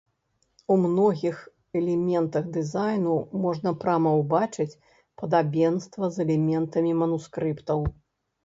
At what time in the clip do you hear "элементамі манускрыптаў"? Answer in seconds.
6.25-7.79